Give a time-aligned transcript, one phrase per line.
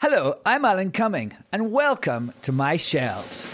[0.00, 3.44] Hello, I'm Alan Cumming, and welcome to My Shelves.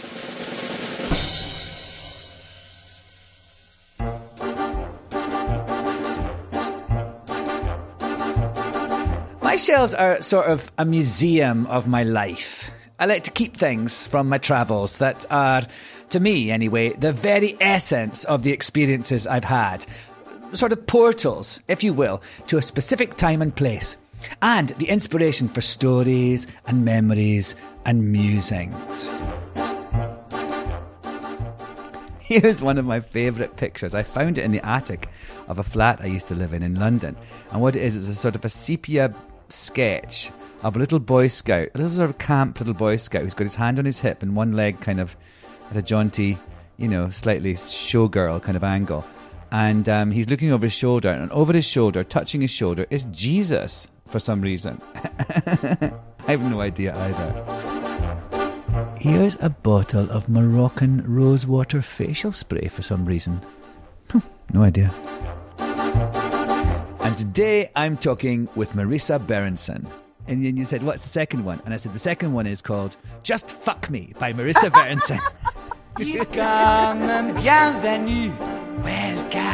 [9.40, 12.70] My shelves are sort of a museum of my life.
[12.98, 15.62] I like to keep things from my travels that are,
[16.10, 19.86] to me anyway, the very essence of the experiences I've had.
[20.52, 23.96] Sort of portals, if you will, to a specific time and place
[24.42, 27.54] and the inspiration for stories and memories
[27.84, 29.12] and musings.
[32.20, 33.94] Here's one of my favourite pictures.
[33.94, 35.08] I found it in the attic
[35.46, 37.16] of a flat I used to live in in London.
[37.50, 39.14] And what it is, is a sort of a sepia
[39.50, 40.30] sketch
[40.62, 43.44] of a little Boy Scout, a little sort of camp little Boy Scout who's got
[43.44, 45.16] his hand on his hip and one leg kind of
[45.70, 46.38] at a jaunty,
[46.78, 49.06] you know, slightly showgirl kind of angle.
[49.52, 53.04] And um, he's looking over his shoulder, and over his shoulder, touching his shoulder, is
[53.12, 54.80] Jesus for some reason.
[54.94, 58.94] I have no idea either.
[58.98, 63.40] Here's a bottle of Moroccan rosewater facial spray for some reason.
[64.10, 64.20] Hmm,
[64.52, 64.94] no idea.
[65.58, 69.86] And today I'm talking with Marisa Berenson.
[70.26, 71.60] And then you said, What's the second one?
[71.66, 75.20] And I said, The second one is called Just Fuck Me by Marisa Berenson.
[75.98, 78.32] Welcome, um, bienvenue,
[78.82, 79.53] welcome.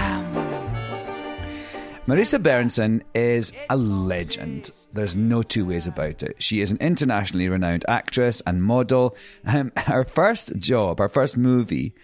[2.10, 4.72] Marisa Berenson is a legend.
[4.92, 6.42] There's no two ways about it.
[6.42, 9.16] She is an internationally renowned actress and model.
[9.46, 11.94] Um, her first job, her first movie,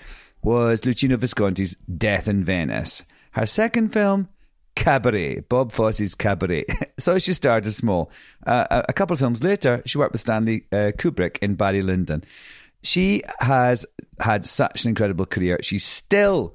[0.44, 3.02] was Luchino Visconti's Death in Venice.
[3.32, 4.28] Her second film,
[4.76, 6.66] Cabaret, Bob Fosse's Cabaret.
[7.00, 8.12] so she started small.
[8.46, 12.22] Uh, a couple of films later, she worked with Stanley uh, Kubrick in Barry Lyndon.
[12.80, 13.84] She has
[14.20, 15.58] had such an incredible career.
[15.62, 16.54] She's still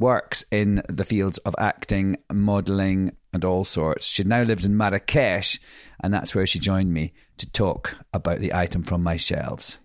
[0.00, 4.06] works in the fields of acting, modelling, and all sorts.
[4.06, 5.60] She now lives in Marrakesh,
[6.00, 9.78] and that's where she joined me to talk about the item from my shelves.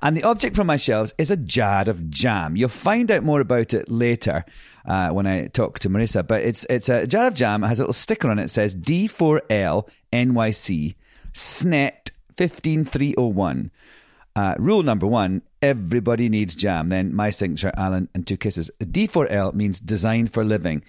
[0.00, 2.56] And the object from my shelves is a jar of jam.
[2.56, 4.44] You'll find out more about it later
[4.86, 6.26] uh, when I talk to Marisa.
[6.26, 7.64] But it's it's a jar of jam.
[7.64, 8.44] It has a little sticker on it.
[8.44, 10.94] It says D4L NYC
[11.32, 13.70] SNET 15301.
[14.34, 16.90] Uh, rule number one everybody needs jam.
[16.90, 18.70] Then my signature, Alan, and two kisses.
[18.80, 20.84] D4L means designed for living.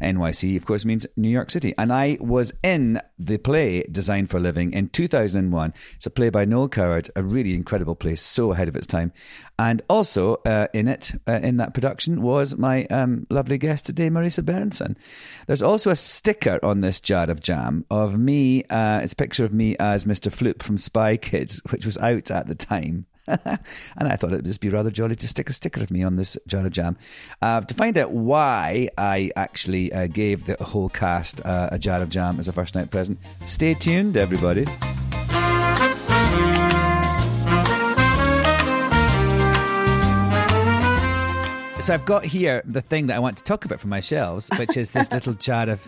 [0.00, 1.74] NYC, of course, means New York City.
[1.76, 5.74] And I was in the play Design for Living in 2001.
[5.96, 9.12] It's a play by Noel Coward, a really incredible play, so ahead of its time.
[9.58, 14.08] And also uh, in it, uh, in that production, was my um, lovely guest today,
[14.08, 14.96] Marisa Berenson.
[15.46, 18.64] There's also a sticker on this jar of jam of me.
[18.64, 20.32] Uh, it's a picture of me as Mr.
[20.32, 23.06] Floop from Spy Kids, which was out at the time.
[23.26, 23.58] and
[23.96, 26.16] I thought it would just be rather jolly to stick a sticker of me on
[26.16, 26.96] this jar of jam.
[27.40, 32.02] Uh, to find out why I actually uh, gave the whole cast uh, a jar
[32.02, 34.66] of jam as a first night present, stay tuned, everybody.
[41.82, 44.48] So I've got here the thing that I want to talk about from my shelves,
[44.56, 45.84] which is this little jar of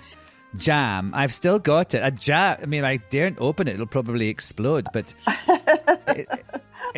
[0.57, 1.13] jam.
[1.15, 2.01] I've still got it.
[2.03, 2.59] A jar.
[2.61, 4.89] I mean, I daren't open it; it'll probably explode.
[4.93, 5.15] But
[6.09, 6.29] it,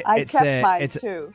[0.04, 1.32] I kept uh, mine too.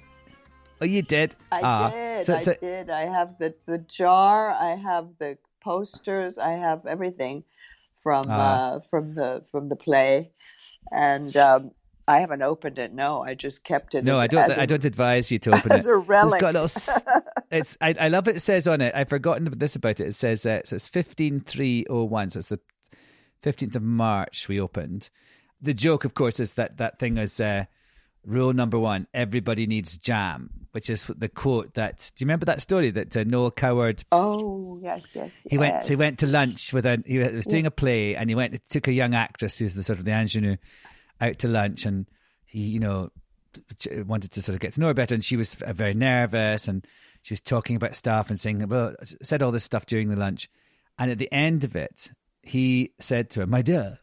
[0.82, 1.36] Oh, you did?
[1.52, 1.90] I ah.
[1.92, 2.26] did.
[2.26, 2.90] So, so, I did.
[2.90, 4.52] I have the the jar.
[4.52, 6.38] I have the posters.
[6.38, 7.44] I have everything
[8.02, 8.32] from ah.
[8.74, 10.32] uh, from the from the play,
[10.92, 11.72] and um,
[12.08, 12.94] I haven't opened it.
[12.94, 14.04] No, I just kept it.
[14.04, 14.52] No, as, I don't.
[14.52, 15.86] I don't advise you to open it.
[15.86, 16.32] A relic.
[16.32, 17.44] So it's got a little.
[17.52, 17.78] it's.
[17.80, 18.38] I, I love it.
[18.38, 18.94] It says on it.
[18.96, 20.08] I've forgotten this about it.
[20.08, 20.76] It says uh, so.
[20.76, 22.32] It's fifteen three oh one.
[22.32, 22.60] So it's the
[23.44, 25.10] fifteenth of March we opened.
[25.62, 27.40] The joke, of course, is that that thing is.
[27.40, 27.66] Uh,
[28.26, 32.12] Rule number one: everybody needs jam, which is the quote that.
[32.16, 34.04] Do you remember that story that uh, Noel Coward?
[34.12, 35.32] Oh yes, yes.
[35.44, 35.60] He yes.
[35.60, 35.88] went.
[35.88, 37.04] He went to lunch with a.
[37.06, 38.58] He was doing a play, and he went.
[38.70, 40.58] Took a young actress who's the sort of the ingenue
[41.20, 42.06] out to lunch, and
[42.46, 43.10] he, you know,
[44.06, 46.86] wanted to sort of get to know her better, and she was very nervous, and
[47.22, 50.50] she was talking about stuff and saying, well, said all this stuff during the lunch,
[51.00, 52.12] and at the end of it,
[52.44, 54.00] he said to her, "My dear."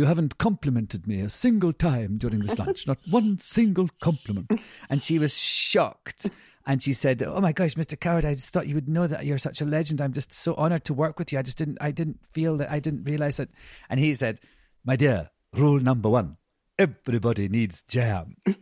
[0.00, 4.50] You haven't complimented me a single time during this lunch, not one single compliment.
[4.88, 6.30] And she was shocked.
[6.66, 8.00] And she said, "Oh my gosh, Mr.
[8.00, 10.00] Coward, I just thought you would know that you're such a legend.
[10.00, 11.38] I'm just so honored to work with you.
[11.38, 13.50] I just didn't, I didn't feel that, I didn't realize that."
[13.90, 14.40] And he said,
[14.86, 16.38] "My dear, rule number one:
[16.78, 18.36] everybody needs jam.
[18.46, 18.56] and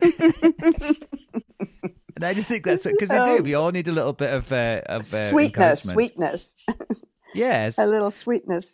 [2.21, 3.39] I just think that's it because we do.
[3.39, 3.41] Oh.
[3.43, 6.51] We all need a little bit of uh, of uh, sweetness, sweetness,
[7.33, 7.77] Yes.
[7.77, 8.65] a little sweetness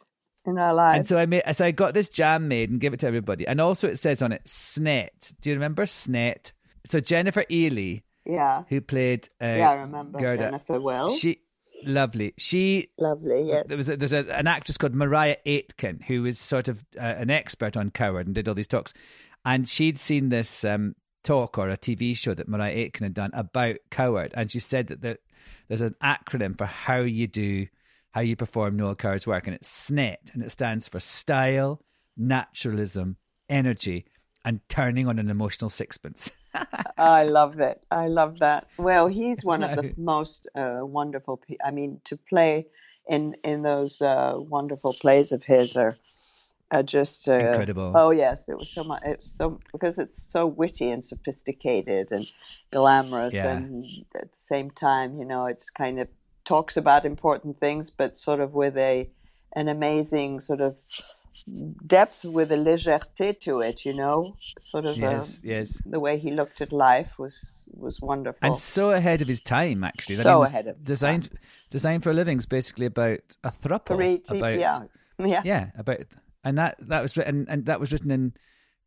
[0.46, 0.98] in our lives.
[1.00, 3.48] And so I made, so I got this jam made and give it to everybody.
[3.48, 5.34] And also it says on it Snet.
[5.42, 6.52] Do you remember Snet?
[6.86, 11.10] So Jennifer Ehle, yeah, who played uh, yeah, I remember Gerda, Jennifer Well.
[11.10, 11.42] she
[11.84, 12.34] lovely.
[12.38, 13.64] She Lovely, Yeah.
[13.66, 17.02] there was a, there's a, an actress called Maria Aitken who is sort of uh,
[17.02, 18.94] an expert on Coward and did all these talks,
[19.44, 23.32] and she'd seen this um, talk or a TV show that Maria Aitken had done
[23.34, 25.18] about Coward, and she said that the,
[25.68, 27.68] there's an acronym for how you do
[28.16, 31.82] how you perform Noel Coward's work, and it's SNET, and it stands for style,
[32.16, 33.18] naturalism,
[33.50, 34.06] energy,
[34.46, 36.32] and turning on an emotional sixpence.
[36.98, 37.82] I love it.
[37.92, 38.68] I love that.
[38.78, 41.42] Well, he's one of the most uh, wonderful.
[41.46, 42.68] Pe- I mean, to play
[43.06, 45.98] in in those uh, wonderful plays of his are,
[46.72, 47.92] are just uh, Incredible.
[47.94, 49.04] Oh yes, it was so much.
[49.04, 52.26] It was so because it's so witty and sophisticated and
[52.72, 53.58] glamorous, Yeah.
[53.58, 53.84] and
[54.16, 56.08] at the same time, you know, it's kind of
[56.46, 59.10] talks about important things, but sort of with a
[59.54, 60.76] an amazing sort of
[61.86, 63.86] depth with a légèreté to it.
[63.86, 64.36] You know,
[64.70, 64.98] sort of.
[64.98, 65.82] yes, uh, yes.
[65.86, 67.36] the way he looked at life was
[67.72, 68.40] was wonderful.
[68.42, 70.20] And so ahead of his time, actually.
[70.20, 71.30] I So mean, ahead of designed
[71.70, 73.96] Designed for a Living is basically about a thruple.
[73.96, 74.80] Three- about yeah,
[75.20, 76.02] yeah, yeah, about
[76.44, 78.34] and that that was written and that was written in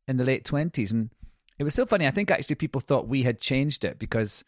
[0.06, 1.10] in the late twenties, and
[1.58, 2.06] it was so funny.
[2.06, 4.44] I think actually people thought we had changed it because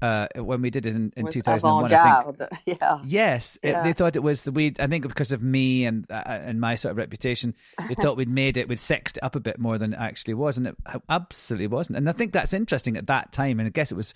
[0.00, 3.58] uh, when we did it in, in two thousand and one, I think Yeah, Yes,
[3.62, 3.82] it- Yeah.
[3.82, 4.72] they thought it was the we.
[4.78, 7.54] I think because of me and uh, and my sort of reputation,
[7.88, 10.34] they thought we'd made it, we'd sexed it up a bit more than it actually
[10.34, 10.76] was, and it
[11.08, 11.96] absolutely wasn't.
[11.98, 13.58] And I think that's interesting at that time.
[13.60, 14.14] And I guess it was,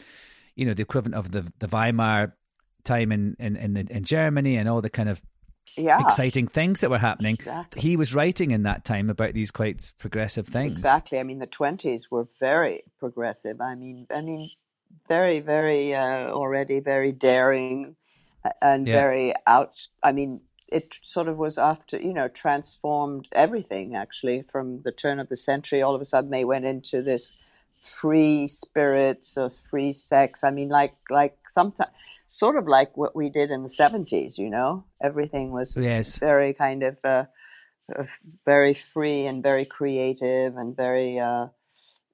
[0.55, 2.35] you know, the equivalent of the the Weimar
[2.85, 5.23] time in in in, the, in Germany and all the kind of
[5.77, 7.37] yeah, exciting things that were happening.
[7.37, 7.81] Exactly.
[7.81, 10.73] He was writing in that time about these quite progressive things.
[10.79, 11.19] exactly.
[11.19, 13.61] I mean, the twenties were very progressive.
[13.61, 14.51] I mean, I mean,
[15.09, 17.97] very, very uh, already very daring
[18.61, 18.93] and Yeah.
[18.93, 19.75] very out.
[20.03, 25.19] I mean, it sort of was after you know transformed everything actually from the turn
[25.19, 25.83] of the century.
[25.83, 27.33] All of a sudden, they went into this
[28.01, 30.41] free spirits or free sex.
[30.43, 31.91] I mean, like like sometimes
[32.29, 34.39] sort of like what we did in the seventies.
[34.39, 36.19] You know, everything was Yes.
[36.21, 37.25] very kind of uh,
[37.97, 38.05] uh,
[38.45, 41.49] very free and very creative and very uh,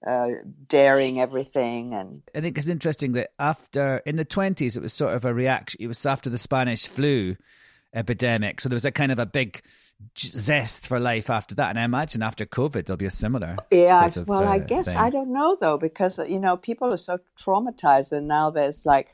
[0.07, 0.29] uh,
[0.69, 5.15] daring everything and I think it's interesting that after in the twenties it was sort
[5.15, 5.79] of a reaction.
[5.81, 7.37] It was after the Spanish flu
[7.95, 9.61] epidemic, so there was a kind of a big
[10.17, 11.71] zest for life after that.
[11.71, 13.57] And I imagine after COVID there'll be a similar.
[13.73, 14.97] yeah of, well i uh, guess thing.
[14.97, 19.09] i don't know though because you know people are so traumatized and now there's like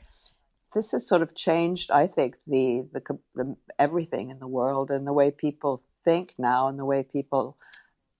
[0.75, 3.01] this has sort of changed i think the the,
[3.33, 7.57] the everything in the world and the way people think now and the way people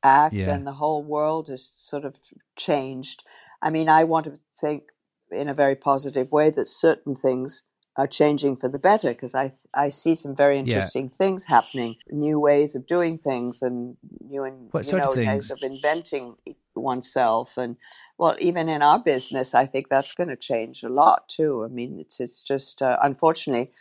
[0.04, 0.54] act Yeah.
[0.54, 2.16] and the whole world has sort of
[2.57, 3.24] changed
[3.62, 4.84] i mean i want to think
[5.31, 7.63] in a very positive way that certain things
[7.98, 10.63] are changing for the better because I I see some very Yeah.
[10.66, 15.19] interesting things happening, new ways of doing things, and new and What you know of
[15.28, 15.52] ways things?
[15.52, 16.36] of inventing
[16.75, 17.50] oneself.
[17.57, 17.78] And
[18.18, 21.63] well, even in our business, I think that's going to change a lot too.
[21.66, 23.72] I mean, it's it's just uh, unfortunately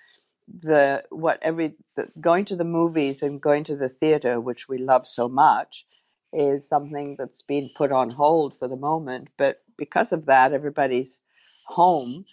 [0.62, 4.78] the what every the, going to the movies and going to the theater, which we
[4.78, 5.86] love so much,
[6.34, 9.28] is something that's been put on hold for the moment.
[9.38, 11.18] But because of that, everybody's
[11.66, 12.24] home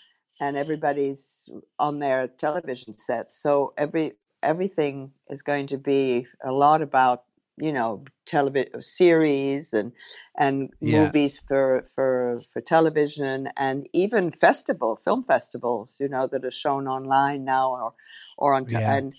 [0.42, 3.36] and everybody's on their television sets.
[3.42, 7.24] So every everything is going to be a lot about
[7.58, 9.92] you know television series and
[10.38, 11.12] and Yeah.
[11.12, 16.88] movies for for for television and even festival film festivals you know that are shown
[16.88, 17.94] online now or
[18.38, 18.80] or on Yeah.
[18.86, 19.14] and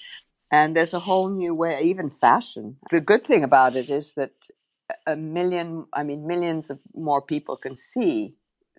[0.50, 4.32] and there's a whole new way even fashion the good thing about it is that
[5.06, 8.34] a million i mean millions of more people can see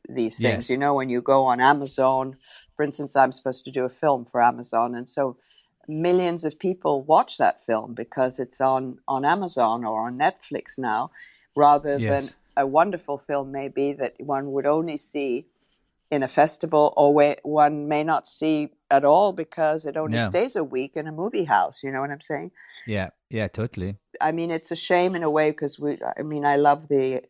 [0.09, 0.69] these things Yes.
[0.69, 2.35] you know when you go on amazon
[2.75, 5.37] for instance i'm supposed to do a film for amazon and so
[5.87, 11.11] millions of people watch that film because it's on on amazon or on netflix now
[11.55, 12.09] rather Yes.
[12.55, 15.45] than a wonderful film maybe that one would only see
[16.11, 20.21] in a festival or where one may not see at all because it only Yeah.
[20.21, 22.51] stays a week in a movie house you know what i'm saying
[22.85, 23.97] Yeah, yeah, totally.
[24.21, 25.99] I mean, it's a shame in a way because we.
[26.17, 27.21] I mean, I love the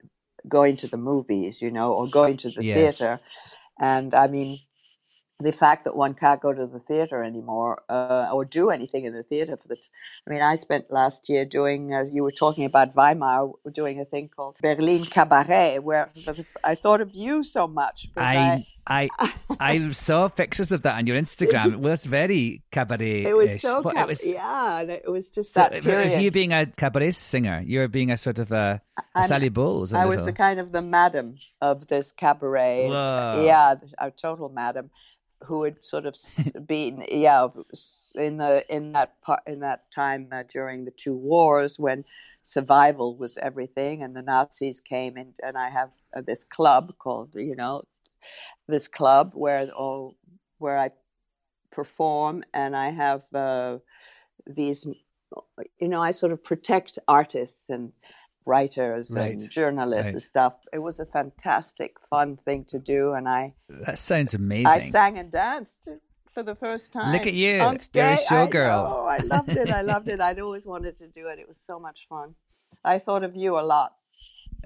[0.48, 2.74] going to the movies, you know, or going to the Yes.
[2.74, 3.20] theater,
[3.80, 4.62] and I mean,
[5.44, 9.14] the fact that one can't go to the theater anymore uh, or do anything in
[9.14, 9.76] the theater for the.
[9.76, 9.90] T-
[10.26, 14.06] I mean, I spent last year doing, as you were talking about Weimar, doing a
[14.06, 16.10] thing called Berlin Cabaret, where
[16.64, 18.08] I thought of you so much.
[18.16, 21.74] I, I, I, I, saw pictures of that on your Instagram.
[21.74, 23.24] It was very cabaret.
[23.24, 25.84] It was so cab- it was, yeah, it was just so that.
[25.84, 27.62] Was you being a cabaret singer?
[27.66, 28.82] You were being a sort of a,
[29.16, 29.94] a Sally Bowles.
[29.94, 32.88] I was the kind of the madam of this cabaret.
[32.88, 33.44] Whoa.
[33.46, 34.90] Yeah, a total madam
[35.46, 36.16] who had sort of
[36.68, 37.48] been yeah
[38.16, 42.04] in the in that part in that time uh, during the two wars when
[42.42, 47.36] survival was everything and the Nazis came and and I have uh, this club called
[47.36, 47.84] you know
[48.68, 50.16] this club where all
[50.58, 50.92] where I
[51.72, 53.78] perform and I have uh,
[54.46, 54.86] these
[55.80, 57.92] you know I sort of protect artists and
[58.46, 59.32] writers right.
[59.34, 60.14] and journalists right.
[60.14, 60.54] and stuff.
[60.72, 63.54] It was a fantastic, fun thing to do, and I.
[63.70, 64.68] That sounds amazing.
[64.68, 65.88] I sang and danced
[66.34, 67.14] for the first time.
[67.14, 67.60] Look at you!
[67.60, 67.94] On stage.
[68.30, 68.92] You're a showgirl.
[68.92, 69.70] Oh, I loved it.
[69.70, 70.20] I loved it.
[70.20, 71.40] I'd always wanted to do it.
[71.40, 72.36] It was so much fun.
[72.84, 73.94] I thought of you a lot.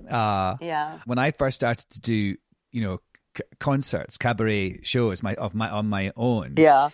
[0.10, 1.00] Uh, yeah.
[1.06, 2.36] When I first started to do,
[2.72, 3.00] you know,
[3.38, 6.56] c- concerts, cabaret shows, my of my on my own.
[6.58, 6.90] Yeah.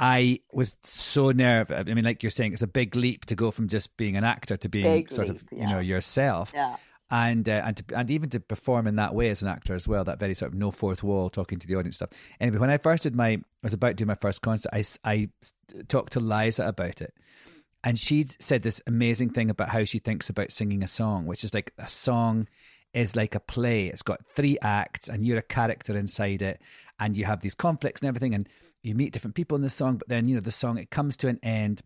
[0.00, 1.84] I was so nervous.
[1.86, 4.24] I mean, like you're saying, it's a big leap to go from just being an
[4.24, 5.60] actor to being big sort leap, of, yeah.
[5.60, 6.52] you know, yourself.
[6.54, 6.76] Yeah.
[7.10, 9.86] And uh, and to, and even to perform in that way as an actor as
[9.86, 12.10] well, that very sort of no fourth wall, talking to the audience stuff.
[12.40, 14.84] Anyway, when I first did my, I was about to do my first concert, I,
[15.04, 15.28] I
[15.88, 17.12] talked to Liza about it,
[17.82, 21.42] and she said this amazing thing about how she thinks about singing a song, which
[21.42, 22.46] is like a song
[22.94, 23.88] is like a play.
[23.88, 26.62] It's got three acts, and you're a character inside it,
[27.00, 28.48] and you have these conflicts and everything, and
[28.82, 31.16] you meet different people in the song, but then you know the song it comes
[31.18, 31.82] to an end,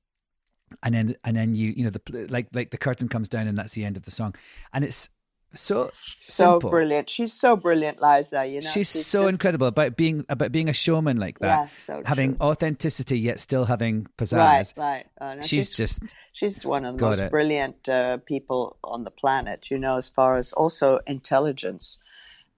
[0.82, 3.58] and then and then you you know the like like the curtain comes down and
[3.58, 4.34] that's the end of the song,
[4.72, 5.08] and it's
[5.54, 7.08] so so brilliant.
[7.08, 8.46] She's so brilliant, Liza.
[8.46, 9.30] You know, she's, she's so just...
[9.30, 12.46] incredible about being about being a showman like that, yeah, so having true.
[12.46, 14.76] authenticity yet still having pizzazz.
[14.76, 15.38] Right, right.
[15.38, 17.30] Uh, she's, she's, just she's one of the most it.
[17.30, 19.66] brilliant uh, people on the planet.
[19.70, 21.98] You know, as far as also intelligence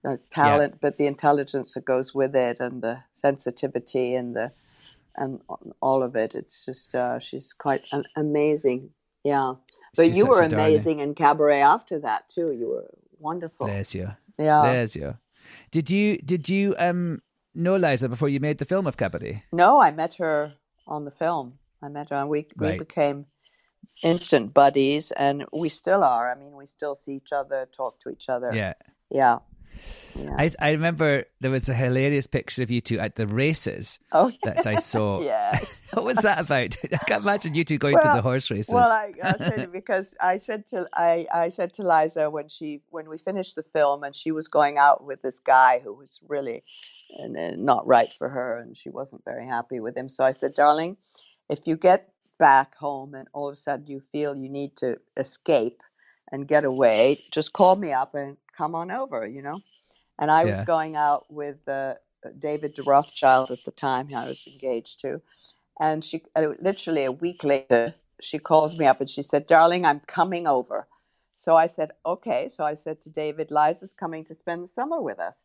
[0.07, 0.79] the talent, yeah.
[0.81, 4.51] but the intelligence that goes with it, and the sensitivity, and the
[5.15, 5.41] and
[5.81, 6.33] all of it.
[6.35, 7.83] It's just uh, she's quite
[8.15, 8.89] amazing.
[9.23, 9.55] Yeah,
[9.95, 12.51] but she's you were amazing in cabaret after that too.
[12.51, 13.67] You were wonderful.
[13.67, 14.11] There's you.
[14.37, 14.61] Yeah.
[14.63, 15.17] There's you.
[15.71, 17.21] Did you did you um
[17.55, 19.43] know Liza before you made the film of Cabaret?
[19.51, 20.53] No, I met her
[20.87, 21.59] on the film.
[21.81, 22.79] I met her, and we we right.
[22.79, 23.25] became
[24.03, 26.31] instant buddies, and we still are.
[26.31, 28.51] I mean, we still see each other, talk to each other.
[28.53, 28.73] Yeah.
[29.09, 29.39] Yeah.
[30.15, 30.35] Yeah.
[30.37, 34.31] I, I remember there was a hilarious picture of you two at the races oh,
[34.43, 35.21] that I saw.
[35.21, 35.59] yeah.
[35.93, 36.75] what was that about?
[36.83, 38.73] I can't imagine you two going well, to the horse races.
[38.73, 42.49] Well, I, I'll tell you because I said to I, I said to Liza when
[42.49, 45.93] she when we finished the film and she was going out with this guy who
[45.93, 46.63] was really
[47.19, 50.09] uh, not right for her and she wasn't very happy with him.
[50.09, 50.97] So I said, darling,
[51.49, 54.97] if you get back home and all of a sudden you feel you need to
[55.15, 55.81] escape
[56.31, 59.27] and get away, just call me up and come on over.
[59.27, 59.61] You know.
[60.19, 60.47] And I Yeah.
[60.47, 61.95] was going out with uh,
[62.39, 65.21] David de Rothschild at the time I was engaged to.
[65.79, 69.85] And she, uh, literally a week later, she calls me up and she said, Darling,
[69.85, 70.87] I'm coming over.
[71.37, 72.49] So I said, Okay.
[72.55, 75.35] So I said to David, Liza's coming to spend the summer with us.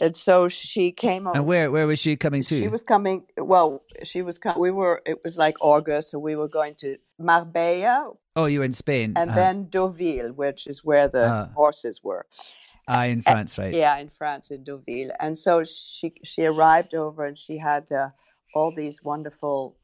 [0.00, 1.36] And so she came over.
[1.38, 2.60] and where where was she coming to?
[2.60, 3.24] She was coming.
[3.38, 4.36] Well, she was.
[4.38, 5.00] co- We were.
[5.06, 9.14] It was like August, so we were going to Marbella oh, you were in Spain.
[9.16, 9.40] and Uh-huh.
[9.40, 11.48] then Deauville, which is where the Ah.
[11.54, 12.26] horses were.
[12.88, 13.74] ah, in France, right?
[13.74, 15.10] Yeah, in France, in Deauville.
[15.18, 18.10] And so she she arrived over, and she had uh,
[18.54, 19.76] all these wonderful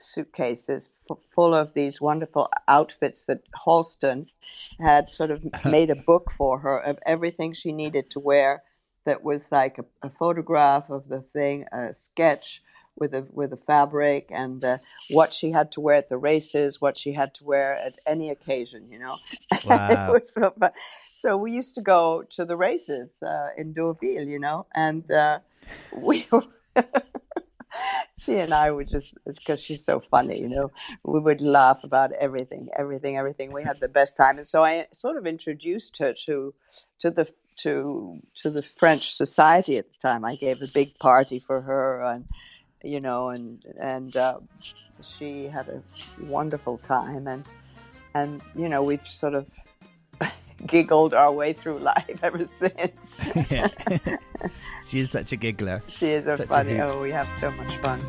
[0.00, 4.26] suitcases f- full of these wonderful outfits that Halston
[4.80, 8.62] had sort of made a book for her of everything she needed to wear.
[9.04, 12.62] That was like a, a photograph of the thing, a sketch
[12.96, 14.78] with a with a fabric, and uh,
[15.10, 18.30] what she had to wear at the races, what she had to wear at any
[18.30, 18.88] occasion.
[18.90, 19.16] You know,
[19.62, 20.20] Wow.
[20.34, 20.54] so.
[21.20, 25.38] So we used to go to the races uh, in Deauville, you know, and uh,
[25.90, 26.26] we
[28.18, 30.70] she and I would just because she's so funny, you know.
[31.04, 33.52] We would laugh about everything, everything, everything.
[33.52, 36.54] We had the best time, and so I sort of introduced her to
[37.00, 37.26] to the
[37.58, 40.24] to to the French society at the time.
[40.24, 42.24] I gave a big party for her, and
[42.82, 44.38] you know, and and uh,
[45.18, 45.82] she had a
[46.24, 47.44] wonderful time, and
[48.14, 49.46] and you know, we've sort of
[50.66, 52.92] giggled our way through life ever since.
[53.50, 53.68] Yeah.
[54.88, 55.82] she is such a giggler.
[55.88, 56.76] She is a Such funny.
[56.76, 56.90] hoot.
[56.90, 58.00] oh, we have so much fun.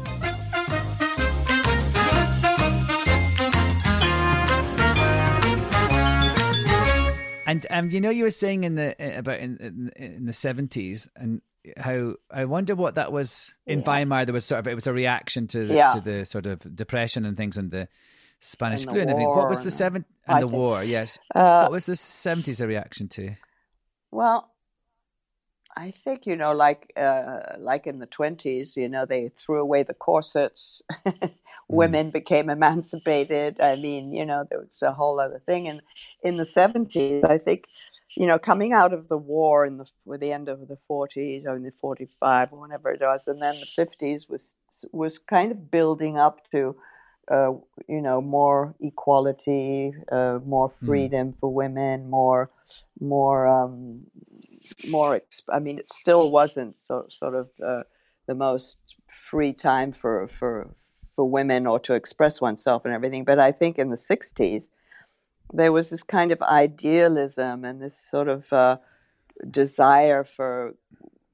[7.53, 10.33] And um, you know, you were saying in the uh, about in in, in the
[10.33, 11.39] seventies, and
[11.77, 13.85] how I wonder what that was in yeah.
[13.85, 14.25] Weimar.
[14.25, 15.89] There was sort of it was a reaction to the, yeah.
[15.89, 17.87] to the sort of depression and things and the
[18.39, 19.29] Spanish and flu and everything.
[19.29, 20.83] What was the seven and the war?
[20.83, 21.19] Yes.
[21.35, 23.35] Uh, what was the seventies a reaction to?
[24.09, 24.51] Well,
[25.77, 29.83] I think you know, like uh, like in the twenties, you know, they threw away
[29.83, 30.81] the corsets.
[31.73, 31.77] Mm.
[31.77, 33.59] Women became emancipated.
[33.59, 35.67] I mean, you know, there was a whole other thing.
[35.67, 35.81] And
[36.23, 37.65] in the seventies, I think,
[38.15, 41.45] you know, coming out of the war in the with the end of the forties
[41.45, 44.55] or in the forty five or whatever it was, and then the fifties was
[44.91, 46.75] was kind of building up to
[47.31, 47.51] uh,
[47.87, 50.85] you know, more equality, uh, more mm.
[50.85, 51.39] freedom mm.
[51.39, 52.49] for women, more,
[52.99, 54.01] more, um,
[54.89, 55.19] more.
[55.19, 57.83] Exp- I mean, it still wasn't so, sort of uh,
[58.27, 58.77] the most
[59.29, 60.75] free time for for
[61.15, 63.23] for women or to express oneself and everything.
[63.23, 64.67] But I think in the '60s
[65.53, 68.77] there was this kind of idealism and this sort of uh,
[69.49, 70.75] desire for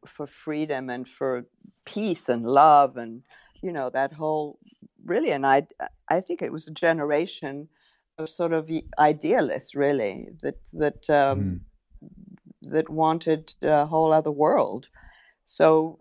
[0.06, 1.46] for freedom and for
[1.86, 3.24] peace and love and
[3.62, 4.60] you know that whole
[5.06, 5.68] really and I
[6.10, 7.70] I think it was a generation
[8.18, 11.60] of sort of idealists really that that um, mm.
[12.64, 14.88] that wanted a whole other world.
[15.46, 16.00] So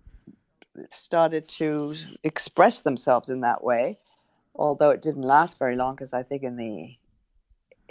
[0.92, 3.98] started to express themselves in that way,
[4.54, 6.96] although it didn't last very long because I think in the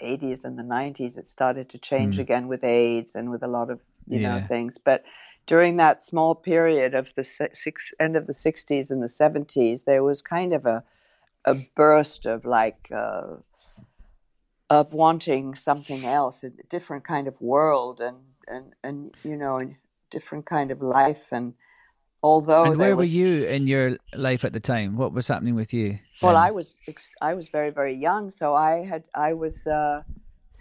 [0.04, 2.20] 80s and the 90s it started to change mm.
[2.20, 4.40] again with AIDS and with a lot of you yeah.
[4.40, 4.76] know things.
[4.84, 5.04] But
[5.48, 10.04] during that small period of the six, end of the 60s and the 70s, there
[10.04, 10.84] was kind of a
[11.46, 13.36] a burst of like uh,
[14.70, 18.18] of wanting something else, a different kind of world, and
[18.48, 19.68] and and you know, a
[20.12, 21.26] different kind of life.
[21.32, 21.54] And
[22.28, 24.98] although and where was, were you in your life at the time?
[24.98, 26.00] What was happening with you?
[26.22, 26.76] Well, I was
[27.22, 29.56] I was very very young, so I had I was.
[29.66, 30.04] Uh,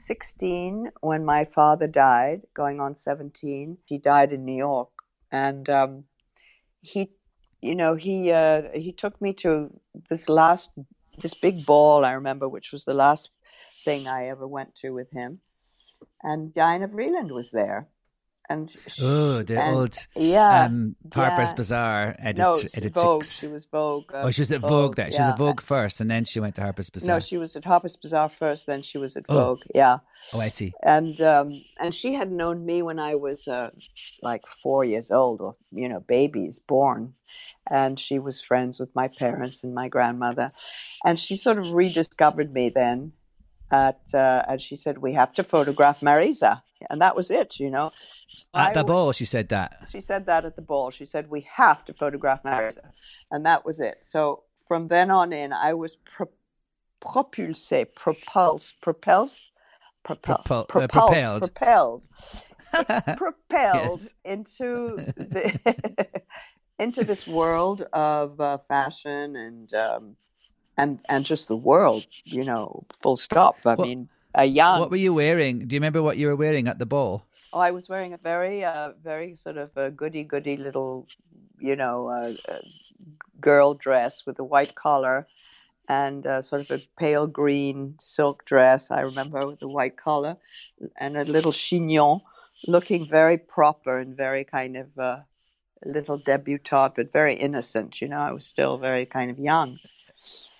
[0.06, 3.76] 16 when my father died, going on 17.
[3.86, 4.90] He died in New York,
[5.32, 6.04] and um,
[6.80, 7.10] he
[7.60, 9.70] you know, he uh, he took me to
[10.08, 10.70] this last
[11.18, 13.30] this big ball I remember, which was the last
[13.84, 15.40] thing I ever went to with him,
[16.22, 17.88] and Diana Vreeland was there,
[18.48, 21.54] and she, oh, the and, old yeah um, Harper's yeah.
[21.54, 23.24] Bazaar edit, no, edit Vogue.
[23.24, 24.12] She was Vogue.
[24.12, 24.70] Uh, oh, she was at Vogue.
[24.70, 25.10] Vogue there.
[25.10, 25.22] She yeah.
[25.22, 27.16] was at Vogue first, and then she went to Harper's Bazaar.
[27.16, 29.34] No, she was at Harper's Bazaar first, then she was at oh.
[29.34, 29.62] Vogue.
[29.74, 29.98] Yeah.
[30.32, 30.72] Oh, I see.
[30.82, 33.70] And um, and she had known me when I was uh,
[34.22, 37.14] like four years old, or you know, babies born,
[37.70, 40.52] and she was friends with my parents and my grandmother,
[41.04, 43.12] and she sort of rediscovered me then
[43.70, 47.58] at uh, and she said we have to photograph Marisa, and that was it.
[47.58, 47.90] You know,
[48.54, 49.88] at I the ball, she said that.
[49.90, 50.90] She said that at the ball.
[50.90, 52.90] She said we have to photograph Marisa,
[53.30, 53.98] and that was it.
[54.10, 56.28] So from then on in, I was pro-
[57.02, 59.42] propulsé, propulsed, propulsed,
[60.06, 62.02] Propul- propulsed, uh, propelled,
[62.72, 64.14] propelled, propelled yes.
[64.24, 66.06] into the
[66.78, 69.74] into this world of uh, fashion and.
[69.74, 70.16] Um,
[70.76, 73.56] and and just the world, you know, full stop.
[73.64, 74.80] I well, mean, a young.
[74.80, 75.66] What were you wearing?
[75.66, 77.24] Do you remember what you were wearing at the ball?
[77.52, 81.06] Oh, I was wearing a very, uh, very sort of a goody goody little,
[81.58, 82.58] you know, uh, uh,
[83.40, 85.26] girl dress with a white collar
[85.88, 88.84] and uh, sort of a pale green silk dress.
[88.90, 90.36] I remember with a white collar
[90.98, 92.20] and a little chignon,
[92.66, 95.18] looking very proper and very kind of uh,
[95.84, 98.00] little debutante, but very innocent.
[98.00, 99.78] You know, I was still very kind of young.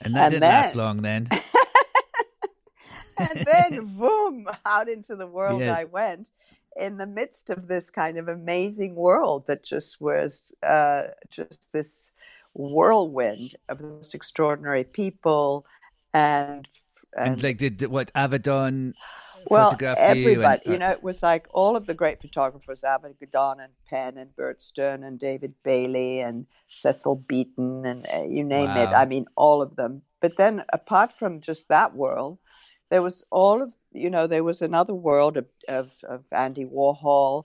[0.03, 1.29] And that and didn't then, last long then.
[3.19, 5.79] and then, boom, out into the world yes.
[5.79, 6.29] I went
[6.79, 12.11] in the midst of this kind of amazing world that just was uh, just this
[12.55, 15.67] whirlwind of the most extraordinary people
[16.15, 16.67] and
[17.17, 18.93] and, and like did what Avedon
[19.51, 22.21] well, photographed everybody, you, and, uh, you know, it was like all of the great
[22.21, 28.23] photographers, Avedon and Penn and Bert Stern and David Bailey and Cecil Beaton and uh,
[28.23, 28.83] you name wow.
[28.83, 28.87] it.
[28.87, 30.03] I mean, all of them.
[30.21, 32.39] But then apart from just that world,
[32.91, 37.45] there was all of, you know, there was another world of, of, of Andy Warhol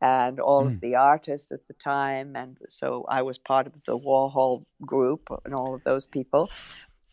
[0.00, 0.66] and all mm.
[0.66, 0.78] of hmm.
[0.80, 2.34] the artists at the time.
[2.34, 6.48] And so I was part of the Warhol group and all of those people.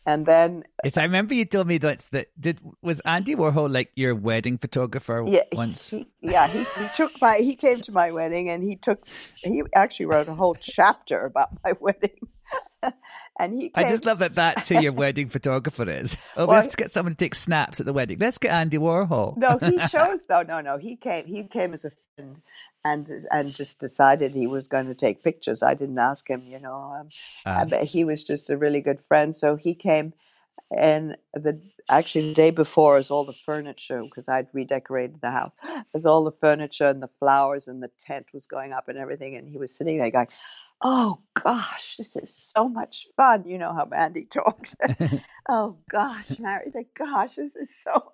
[0.08, 3.92] And then it's, I remember you told me that that did was Andy Warhol like
[3.94, 5.90] your wedding photographer yeah, once?
[5.90, 9.06] He, yeah, he, he took my he came to my wedding and he took
[9.44, 12.20] he actually wrote a whole chapter about my wedding.
[13.38, 13.84] And he came...
[13.84, 16.16] I just love that that's who your wedding photographer is.
[16.36, 18.18] Oh, well, we have to get someone to take snaps at the wedding.
[18.18, 19.36] Let's get Andy Warhol.
[19.36, 20.42] no, he chose though.
[20.42, 20.76] no, no.
[20.78, 22.40] He came he came as a friend
[22.84, 25.62] and and just decided he was going to take pictures.
[25.62, 26.96] I didn't ask him, you know.
[27.00, 27.08] Um,
[27.46, 30.12] uh, but he was just a really good friend, so he came,
[30.70, 35.52] and the actually the day before is all the furniture because I'd redecorated the house.
[35.94, 39.36] As all the furniture and the flowers and the tent was going up and everything,
[39.36, 40.28] and he was sitting there going,
[40.82, 44.74] "Oh gosh, this is so much fun." You know how Andy talks.
[45.48, 48.10] oh gosh, Mary, the gosh, this is so.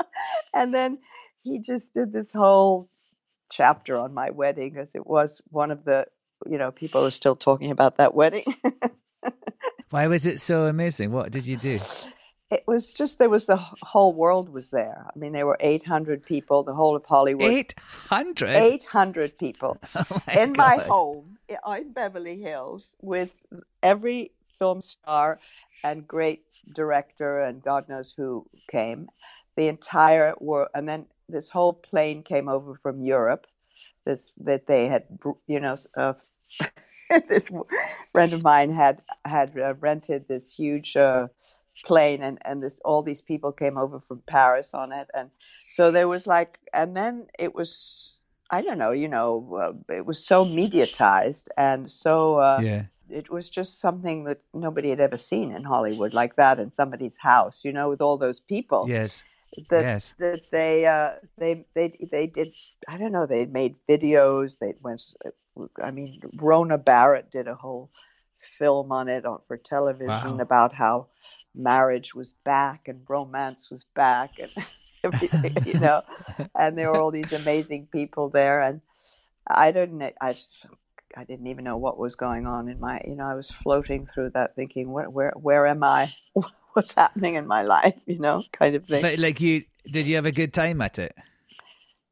[0.55, 0.99] And then
[1.43, 2.89] he just did this whole
[3.51, 6.07] chapter on my wedding because it was one of the
[6.47, 8.45] you know people are still talking about that wedding.
[9.91, 11.11] Why was it so amazing?
[11.11, 11.81] What did you do?
[12.51, 15.07] It was just there was the whole world was there.
[15.07, 17.51] I mean, there were 800 people, the whole of Hollywood.
[17.51, 18.49] 800?
[18.49, 20.57] 800 people oh my in God.
[20.57, 23.31] my home in Beverly Hills with
[23.83, 25.39] every film star
[25.83, 29.09] and great director and God knows who came.
[29.57, 33.47] The entire world, and then this whole plane came over from Europe.
[34.05, 35.05] This that they had,
[35.47, 36.15] you know, uh,
[37.29, 37.49] this
[38.13, 40.97] friend of mine had had uh, rented this huge.
[40.97, 41.29] Uh,
[41.83, 45.31] plane and and this all these people came over from Paris on it and
[45.75, 48.17] so there was like and then it was
[48.51, 52.83] I don't know you know uh, it was so mediatized and so uh, Yeah.
[53.11, 57.17] it was just something that nobody had ever seen in Hollywood like that in somebody's
[57.19, 59.25] house you know with all those people Yes.
[59.71, 60.15] that Yes.
[60.19, 62.53] that they uh they they they did
[62.89, 65.03] I don't know they made videos they went
[65.83, 67.91] I mean Rona Barrett did a whole
[68.59, 70.41] film on it on for television Wow.
[70.41, 71.07] about how
[71.55, 74.51] marriage was back and romance was back and
[75.05, 76.03] everything you know
[76.57, 78.61] and there were all these amazing people there.
[78.61, 78.81] And
[79.47, 80.37] I didn't I
[81.17, 84.09] I didn't even know what was going on in my you know I was floating
[84.13, 86.13] through that thinking where where where am I?
[86.73, 87.95] What's happening in my life?
[88.07, 89.03] You know kind of thing.
[89.03, 91.15] But like you, did you have a good time at it?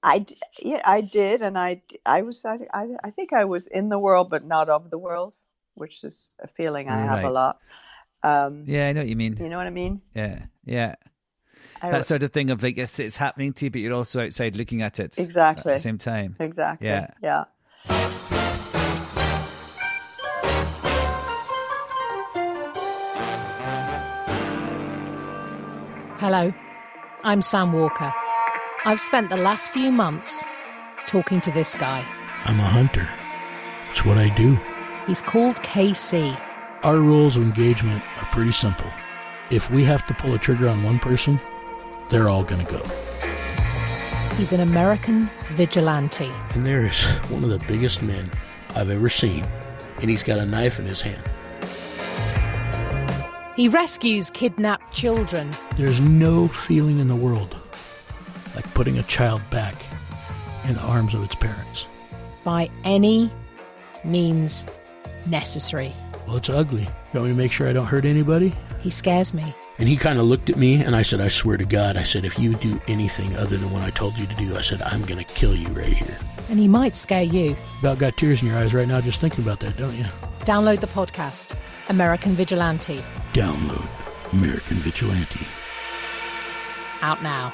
[0.05, 0.27] I
[0.61, 3.99] yeah, I did, and I I was I, I I think I was in the
[3.99, 5.33] world, but not of the world,
[5.75, 7.59] which is a feeling I have a lot.
[8.23, 9.37] Um, Yeah, I know what you mean.
[9.37, 10.01] you know what I mean?
[10.15, 10.95] Yeah, yeah.
[11.81, 14.25] I, That sort of thing of like it's, it's happening to you, but you're also
[14.25, 15.73] outside looking at it Exactly.
[15.73, 16.37] at the same time.
[16.39, 16.87] exactly.
[16.89, 17.09] Yeah.
[17.23, 17.45] Yeah.
[26.19, 26.53] Hello,
[27.25, 28.13] I'm Sam Walker.
[28.85, 30.45] I've spent the last few months
[31.07, 32.07] talking to this guy.
[32.45, 33.09] I'm a hunter.
[33.91, 34.57] It's what I do.
[35.07, 36.39] He's called KC.
[36.83, 38.91] Our rules of engagement are pretty simple.
[39.51, 41.41] If we have to pull a trigger on one person,
[42.09, 42.83] they're all going to go.
[44.37, 46.31] He's an American vigilante.
[46.55, 48.31] And there is one of the biggest men
[48.75, 49.45] I've ever seen,
[50.01, 51.23] and he's got a knife in his hand.
[53.55, 55.51] He rescues kidnapped children.
[55.77, 57.55] There's no feeling in the world
[58.57, 59.85] like putting a child back
[60.65, 61.87] in the arms of its parents.
[62.45, 63.31] by any
[64.05, 64.67] means
[65.27, 65.95] necessary.
[66.33, 66.85] Well, it's ugly.
[66.85, 68.55] You want me to make sure I don't hurt anybody?
[68.81, 69.55] He scares me.
[69.79, 72.05] And he kind of looked at me, and I said, I swear to God, I
[72.05, 74.81] said, if you do anything other than what I told you to do, I said,
[74.81, 76.17] I'm going to kill you right here.
[76.49, 77.55] And he might scare you.
[77.81, 80.05] About got tears in your eyes right now just thinking about that, don't you?
[80.47, 81.55] Download the podcast,
[81.91, 83.03] American Vigilante,
[83.35, 85.47] Download American Vigilante
[87.03, 87.53] out now.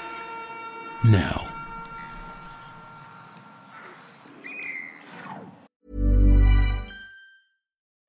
[1.05, 1.58] now.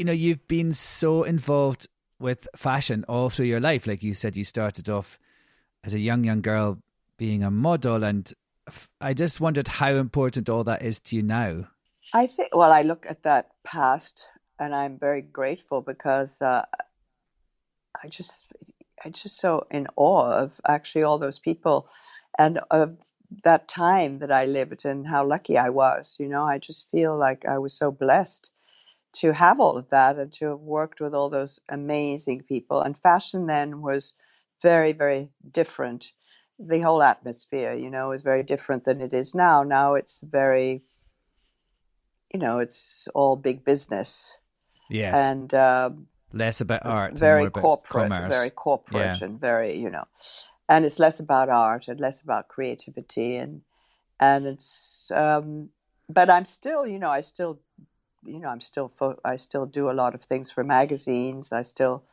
[0.00, 1.86] You know, you've been so involved
[2.18, 3.86] with fashion all through your life.
[3.86, 5.18] Like you said, you started off
[5.84, 6.78] as a young, young girl
[7.18, 8.02] being a model.
[8.02, 8.32] And
[8.98, 11.66] I just wondered how important all that is to you now.
[12.14, 12.54] I think.
[12.54, 14.24] Well, I look at that past,
[14.58, 16.62] and I'm very grateful because uh,
[18.02, 18.38] I just,
[19.04, 21.88] I just so in awe of actually all those people,
[22.38, 22.96] and of
[23.44, 26.14] that time that I lived and how lucky I was.
[26.18, 28.48] You know, I just feel like I was so blessed
[29.12, 32.80] to have all of that and to have worked with all those amazing people.
[32.80, 34.12] And fashion then was
[34.62, 36.06] very, very different.
[36.58, 39.62] The whole atmosphere, you know, is very different than it is now.
[39.62, 40.82] Now it's very,
[42.32, 44.14] you know, it's all big business.
[44.88, 45.18] Yes.
[45.18, 48.34] And um, less about art, very about corporate, commerce.
[48.34, 49.24] very corporate, Yeah.
[49.24, 50.04] and very, you know,
[50.70, 53.62] and it's less about art and less about creativity and
[54.20, 55.68] and it's um
[56.08, 57.58] but i'm still you know i still
[58.24, 61.48] you know i'm still fo- i still do a lot of things for magazines.
[61.52, 62.04] I still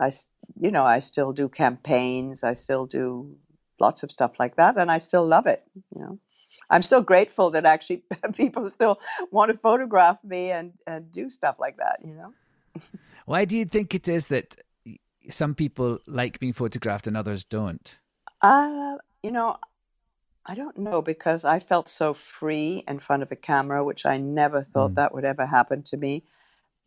[0.00, 0.12] I
[0.60, 2.42] you know i still do campaigns.
[2.42, 3.36] I still do
[3.80, 5.62] lots of stuff like that and i still love it
[5.94, 6.18] you know.
[6.70, 8.02] I'm so grateful that actually
[8.36, 8.98] people still
[9.30, 12.32] want to photograph me and and do stuff like that you know.
[13.26, 14.56] Why do you think it is that
[15.28, 17.98] some people like being photographed and others don't?
[18.40, 19.56] Uh, you know,
[20.44, 24.16] I don't know because I felt so free in front of a camera, which I
[24.18, 26.24] never thought that would ever happen to me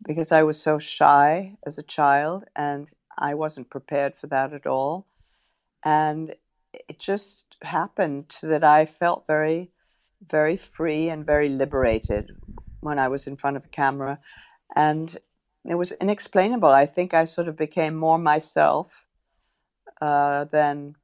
[0.06, 2.88] because I was so shy as a child and
[3.18, 5.06] I wasn't prepared for that at all.
[5.86, 6.36] And
[6.74, 9.72] it just happened that I felt very,
[10.30, 12.32] very free and very liberated
[12.82, 14.20] when I was in front of a camera.
[14.76, 15.18] And
[15.63, 16.70] it was inexplainable.
[16.70, 18.91] I think I sort of became more myself
[20.02, 20.96] uh, than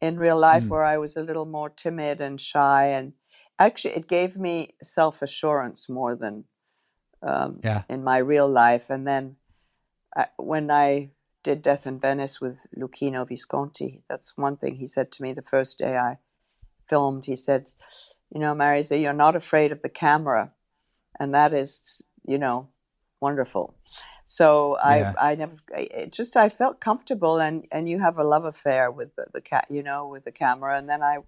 [0.00, 0.70] in real life, Mm.
[0.70, 2.86] where I was a little more timid and shy.
[2.88, 3.12] And
[3.58, 6.44] actually, it gave me self assurance more than
[7.22, 7.82] um, Yeah.
[7.88, 8.90] in my real life.
[8.90, 9.36] And then
[10.16, 11.10] I, when I
[11.42, 15.42] did Death in Venice with Luchino Visconti, that's one thing he said to me the
[15.50, 16.18] first day I
[16.88, 17.24] filmed.
[17.24, 17.66] He said,
[18.32, 20.52] You know, Marisa, you're not afraid of the camera.
[21.18, 21.70] And that is,
[22.26, 22.68] you know,
[23.20, 23.74] wonderful.
[24.28, 25.14] So I, Yeah.
[25.18, 29.14] I never, it just, I felt comfortable and, and you have a love affair with
[29.16, 30.76] the, the cat, you know, with the camera.
[30.78, 31.18] And then I,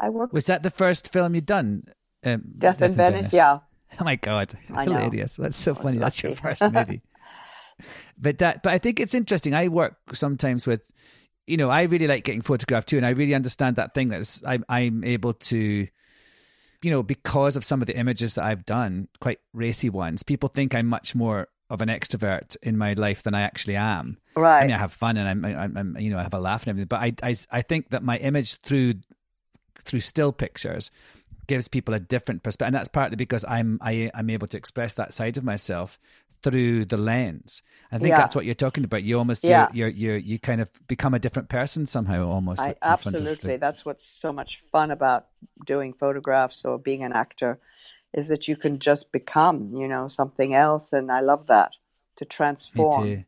[0.00, 1.84] I worked Was that the first film you'd done?
[2.24, 3.32] Um, Death, in Venice.
[3.32, 3.60] Yeah.
[4.00, 5.36] Oh my god, hilarious!
[5.36, 5.98] That's so I funny.
[5.98, 7.02] That's your first movie.
[8.18, 9.54] but that, but I think it's interesting.
[9.54, 10.82] I work sometimes with,
[11.46, 14.42] you know, I really like getting photographed too, and I really understand that thing that's
[14.44, 15.86] I'm I'm able to,
[16.82, 20.22] you know, because of some of the images that I've done, quite racy ones.
[20.22, 24.16] People think I'm much more of an extrovert in my life than I actually am.
[24.34, 24.62] Right.
[24.62, 26.62] I mean, I have fun and I'm, I'm, I'm you know, I have a laugh
[26.62, 26.86] and everything.
[26.88, 28.94] But I, I, I think that my image through
[29.84, 30.90] through still pictures
[31.46, 34.94] gives people a different perspective, and that's partly because I'm I, I'm able to express
[34.94, 35.98] that side of myself
[36.42, 37.62] through the lens.
[37.90, 38.18] I think Yeah.
[38.18, 39.02] that's what you're talking about.
[39.02, 39.68] You almost Yeah.
[39.72, 42.60] you're, you're you you kind of become a different person somehow, almost.
[42.60, 43.56] I, of the- absolutely.
[43.56, 45.26] That's what's so much fun about
[45.66, 47.58] doing photographs or being an actor,
[48.14, 51.72] is that you can just become, you know, something else, and I love that
[52.16, 53.24] to transform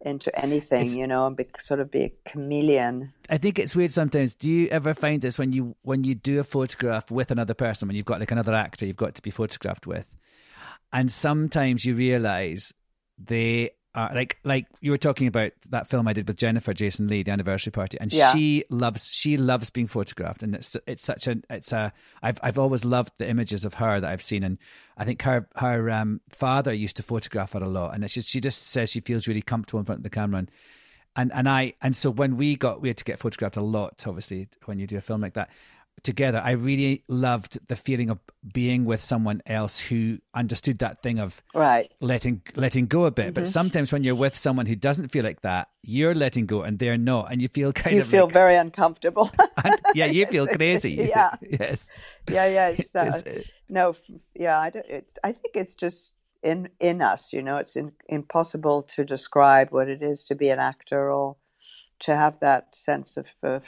[0.00, 3.12] into anything, It's- you know, and be, sort of be a chameleon.
[3.30, 4.34] I think it's weird sometimes.
[4.34, 7.88] Do you ever find this when you when you do a photograph with another person,
[7.88, 10.06] when you've got like another actor you've got to be photographed with,
[10.92, 12.72] and sometimes you realize
[13.16, 17.08] they are like like you were talking about that film I did with Jennifer Jason
[17.08, 18.32] Lee, the anniversary party, and Yeah.
[18.32, 22.58] she loves she loves being photographed, and it's it's such a it's a I've I've
[22.58, 24.58] always loved the images of her that I've seen, and
[24.96, 28.28] I think her her um, father used to photograph her a lot, and it's just
[28.28, 30.50] she just says she feels really comfortable in front of the camera, and
[31.16, 34.04] and and I and so when we got we had to get photographed a lot
[34.06, 35.48] obviously when you do a film like that
[36.02, 38.18] together I really loved the feeling of
[38.52, 41.90] being with someone else who understood that thing of Right.
[42.00, 43.52] letting letting go a bit but Mhm.
[43.52, 46.98] sometimes when you're with someone who doesn't feel like that you're letting go and they're
[46.98, 49.30] not and you feel kind you of feel like, very uncomfortable.
[49.94, 51.30] yeah you feel crazy yeah.
[51.60, 51.90] yes
[52.28, 52.68] Yeah, yeah.
[52.68, 53.94] It's, uh, It's- no,
[54.34, 54.58] yeah.
[54.58, 57.32] I, don't, it's, I think it's just in in us.
[57.32, 61.36] You know, it's in, impossible to describe what it is to be an actor or
[62.00, 63.60] to have that sense of uh,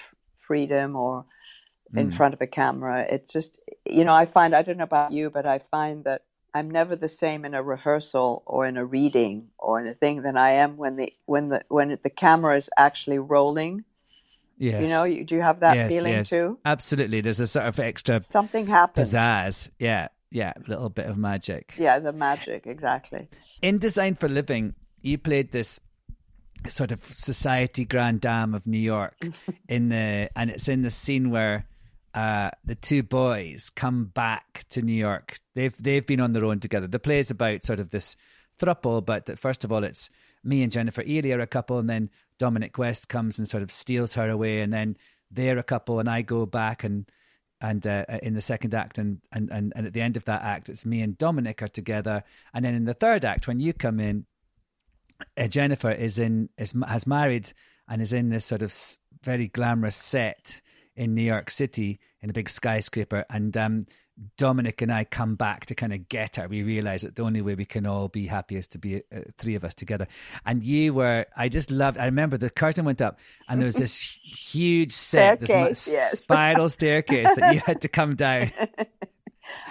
[0.47, 1.25] freedom or
[1.95, 2.17] in Mm.
[2.17, 3.07] front of a camera.
[3.09, 6.23] It's just, you know, I find I don't know about you, but I find that
[6.55, 10.23] I'm never the same in a rehearsal or in a reading or in a thing
[10.23, 13.85] than I am when the when the when the camera is actually rolling.
[14.59, 16.31] yes You know, you, do you have that yes, feeling yes.
[16.31, 16.59] too?
[16.65, 19.13] absolutely there's a sort of extra Something happens.
[19.13, 23.29] pizzazz yeah yeah a little bit of magic Yeah, the magic, exactly.
[23.63, 25.81] in Design for Living, you played this
[26.69, 29.15] sort of society grand dame of New York
[29.69, 31.67] in the and it's in the scene where
[32.17, 35.37] uh, the two boys come back to New York.
[35.55, 36.87] They've they've been on their own together.
[36.87, 38.17] The play is about sort of this
[38.59, 40.09] thruple, but that first of all it's
[40.43, 43.71] me and Jennifer Ehle are a couple, and then Dominic West comes and sort of
[43.71, 44.97] steals her away, and then
[45.31, 47.05] they're a couple, and I go back and
[47.61, 50.43] and uh, in the second act and, and and and at the end of that
[50.43, 53.73] act it's me and dominic are together and then in the third act when you
[53.73, 54.27] come in
[55.39, 57.51] uh, jennifer is in is has married
[57.89, 58.75] and is in this sort of
[59.23, 60.61] very glamorous set
[60.97, 63.87] in New York City in a big skyscraper, and um,
[64.39, 66.49] Dominic and I come back to kind of get her.
[66.49, 69.21] We realize that the only way we can all be happy is to be uh,
[69.37, 70.07] three of us together.
[70.47, 71.99] And you were, I just loved.
[71.99, 76.13] I remember the curtain went up, and there was this huge set, Staircase, this yes.
[76.19, 78.51] spiral staircase that you had to come down.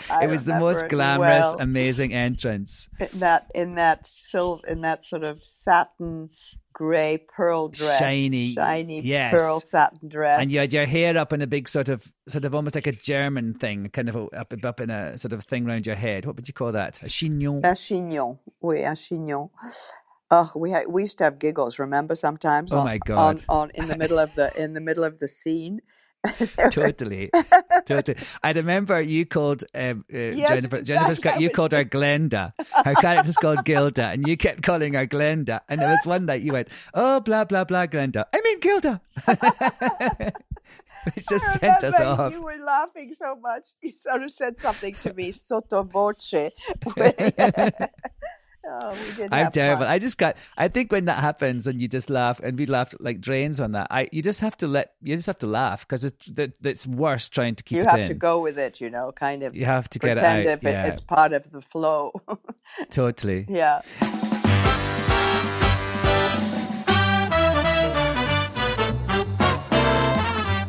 [0.10, 1.58] I it was the most glamorous, well.
[1.60, 2.90] amazing entrance.
[3.00, 6.30] in that in that silver in that sort of satin
[6.76, 9.34] gray pearl dress, Shiny, shiny yes.
[9.34, 10.42] pearl satin dress.
[10.42, 12.86] And you had your hair up in a big sort of, sort of almost like
[12.86, 16.26] a German thing, kind of up, up in a sort of thing around your head.
[16.26, 17.02] What would you call that?
[17.02, 17.62] A chignon.
[17.64, 19.50] A chignon, oui, un chignon.
[20.30, 21.80] Oh, we had, we used to have giggles.
[21.80, 22.74] Remember sometimes?
[22.74, 23.42] Oh on, my God.
[23.48, 25.82] On, on in the middle of the in the middle of the scene.
[26.72, 27.30] totally,
[27.86, 28.18] totally.
[28.44, 30.82] I remember you called um, uh, Jennifer.
[30.82, 32.54] Jennifer's got you called her Glenda.
[32.84, 35.62] Her character's called Gilda, and you kept calling her Glenda.
[35.70, 39.02] And there was one night you went, "Oh, blah blah blah, Glenda." I mean Gilda.
[41.14, 42.34] Which just sent us off.
[42.34, 43.64] You were laughing so much.
[43.82, 46.34] You sort of said something to me sotto voce.
[48.68, 49.84] oh, we did I'm terrible.
[49.84, 49.92] fun.
[49.92, 50.38] I just got.
[50.58, 53.74] I think when that happens and you just laugh, and we laughed like drains on
[53.74, 53.88] that.
[53.92, 56.32] I you just have to let you just have to laugh because it's
[56.64, 58.08] it's worse trying to keep you have in.
[58.08, 59.56] to go with it, you know, kind of.
[59.56, 60.86] You have to get it out, it- yeah.
[60.88, 62.12] it's part of the flow.
[62.90, 63.46] Totally.
[63.50, 63.82] yeah.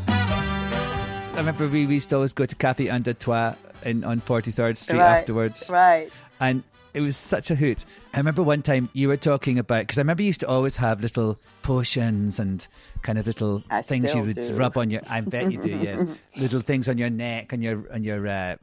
[0.09, 3.55] I remember we, we used to always go to Cafe Un Deux Trois
[3.85, 5.69] in on 43rd Street Right, afterwards.
[5.71, 6.11] Right.
[6.41, 6.63] And
[6.97, 7.85] it was such a hoot.
[8.15, 10.77] I remember one time you were talking about, because I remember you used to always
[10.77, 12.67] have little potions and
[13.03, 14.57] kind of little I things you would do.
[14.57, 16.03] rub on your, I bet you do, yes.
[16.37, 18.57] little things on your neck and your, on your, uh,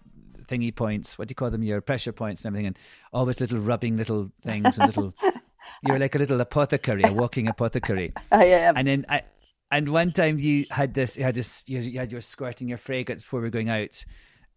[0.47, 1.19] thingy points.
[1.19, 1.61] What do you call them?
[1.61, 2.65] Your pressure points and everything.
[2.65, 2.79] And
[3.13, 5.13] always little rubbing little things and little,
[5.83, 8.13] you were like a little apothecary, a walking apothecary.
[8.31, 8.77] I am.
[8.77, 9.21] And then I,
[9.69, 12.79] and one time you had this, you had this, you you had your squirting your
[12.79, 14.03] fragrance before we were going out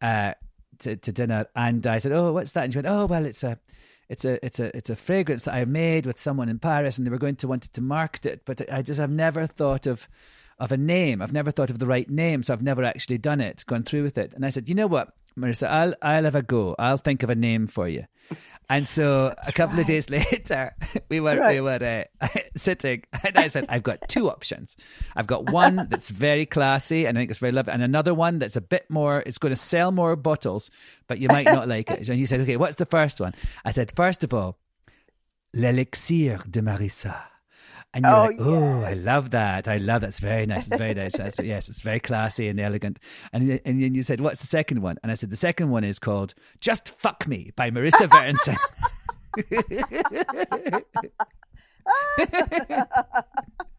[0.00, 0.32] uh,
[0.80, 3.44] to to dinner, and I said, "Oh, what's that?" And she went, "Oh, well, it's
[3.44, 3.58] a."
[4.08, 7.04] It's a it's a it's a fragrance that I made with someone in Paris, and
[7.04, 10.08] they were going to wanted to market it, but I just have never thought of
[10.58, 11.20] of a name.
[11.20, 14.04] I've never thought of the right name, so I've never actually done it, gone through
[14.04, 14.32] with it.
[14.32, 16.74] And I said, you know what, Marisa, I'll I'll have a go.
[16.78, 18.04] I'll think of a name for you.
[18.68, 20.74] And so a couple of days later,
[21.08, 24.76] we were we were uh, sitting, and I said, I've got two options.
[25.14, 28.38] I've got one that's very classy, and I think it's very lovely, and another one
[28.38, 29.22] that's a bit more.
[29.24, 30.70] It's going to sell more bottles,
[31.06, 32.08] but you might not like it.
[32.08, 33.34] And you said, okay, what's the first one?
[33.64, 34.58] I said, first of all,
[35.54, 37.35] l'élixir de Marisa.
[37.96, 39.66] And you're Oh, like, oh, I love that.
[39.66, 40.08] I love that.
[40.08, 40.66] It's very nice.
[40.66, 41.16] It's very nice.
[41.16, 42.98] That's, yes, it's very classy and elegant.
[43.32, 44.98] And, and then you said, what's the second one?
[45.02, 48.56] And I said, the second one is called Just Fuck Me by Marisa Berenson.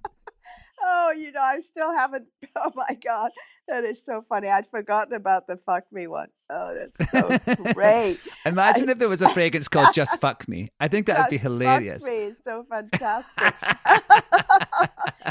[0.87, 2.27] oh, you know, I still haven't.
[2.59, 3.29] Oh my God,
[3.67, 4.49] that is so funny.
[4.49, 6.29] I'd forgotten about the fuck me one.
[6.49, 8.17] Oh, that's so great.
[8.47, 10.71] Imagine if there was a fragrance called Just Fuck Me.
[10.79, 12.07] I think that would be Just Fuck hilarious.
[12.07, 13.53] Me is so fantastic.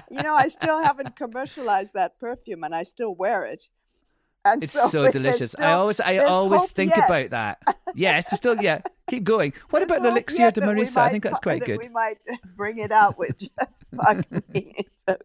[0.08, 3.64] you know, I still haven't commercialized that perfume, and I still wear it.
[4.52, 5.54] And It's so, there's delicious.
[5.59, 7.06] I always, I always think yet.
[7.06, 7.76] about that.
[7.94, 8.80] Yes, it's still, yeah.
[9.09, 9.52] Keep going.
[9.70, 10.98] What about Elixir de Marisa?
[10.98, 11.80] I think that's quite that good.
[11.82, 12.18] We might
[12.56, 13.35] bring it out with
[14.54, 14.87] me.
[15.09, 15.16] So.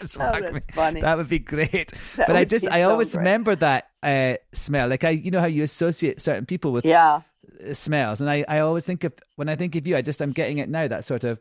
[0.00, 0.60] Just Oh, that's me.
[0.72, 1.00] funny.
[1.00, 1.92] That would be great.
[2.16, 3.20] That but I just, I so always great.
[3.20, 4.88] remember that uh, smell.
[4.88, 7.22] Like I, you know how you associate certain people with Yeah.
[7.68, 10.20] uh, smells, and I, I always think of when I think of you, I just
[10.20, 10.88] I'm getting it now.
[10.88, 11.40] That sort of,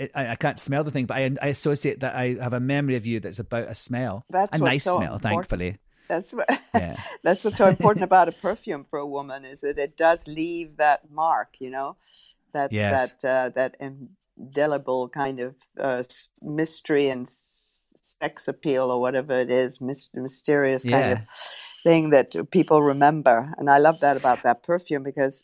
[0.00, 2.60] it, I, I can't smell the thing, but I, I associate that I have a
[2.60, 5.22] memory of you that's about a smell, That's a nice so smell, important.
[5.22, 5.78] thankfully.
[6.08, 6.48] That's what.
[6.74, 6.96] Yeah.
[7.22, 10.76] that's what's so important about a perfume for a woman is that it does leave
[10.78, 11.56] that mark.
[11.58, 11.96] You know,
[12.52, 13.12] that Yes.
[13.22, 16.02] that uh, that indelible kind of uh,
[16.42, 17.30] mystery and
[18.20, 21.18] sex appeal or whatever it is, mys- mysterious kind of
[21.84, 23.52] thing that people remember.
[23.58, 25.42] And I love that about that perfume because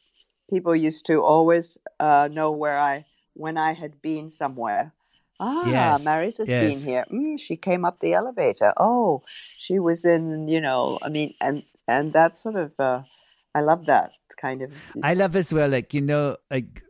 [0.50, 4.92] people used to always uh, know where I when I had been somewhere.
[5.40, 6.78] Ah, Yes, Marisa's yes.
[6.78, 7.04] been here.
[7.12, 8.72] Mm, she came up the elevator.
[8.76, 9.22] Oh,
[9.58, 10.48] she was in.
[10.48, 12.72] You know, I mean, and and that sort of.
[12.78, 13.02] Uh,
[13.54, 14.72] I love that kind of.
[15.02, 16.82] I love as well, like you know, like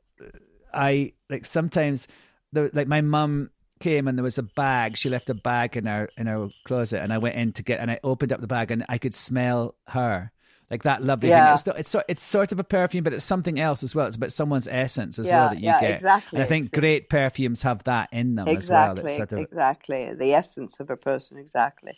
[0.73, 2.09] I like sometimes,
[2.53, 4.97] the like my mum came and there was a bag.
[4.97, 7.81] She left a bag in our in our closet, and I went in to get,
[7.81, 10.33] and I opened up the bag, and I could smell her.
[10.71, 11.37] Like that lovely thing.
[11.37, 11.53] Yeah.
[11.53, 14.07] It's, still- it's, sort- it's sort of a perfume, but it's something else as well.
[14.07, 15.91] It's about someone's essence as Yeah, well that you yeah, get.
[15.97, 16.37] exactly.
[16.39, 19.07] And I think great perfumes have that in them exactly, as well.
[19.07, 21.37] It's sort of, exactly the essence of a person.
[21.39, 21.93] Exactly.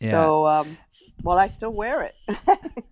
[0.00, 0.12] yeah.
[0.12, 0.78] So, um,
[1.22, 2.14] well, I still wear it.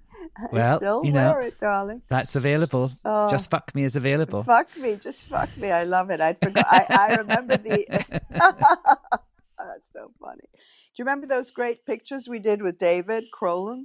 [0.51, 2.03] Well, still you know, wear it, darling.
[2.09, 2.91] That's available.
[3.05, 3.29] Oh.
[3.29, 4.43] Just fuck me is available.
[4.43, 5.71] Fuck me, just fuck me.
[5.71, 6.21] I love it.
[6.21, 6.67] I forgot.
[6.69, 7.87] I, I remember the.
[8.31, 10.41] That's so funny.
[10.43, 13.85] Do you remember those great pictures we did with David Crowland?